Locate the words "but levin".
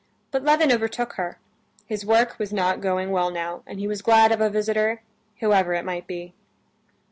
0.31-0.71